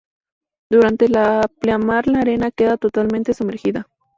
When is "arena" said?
2.21-2.49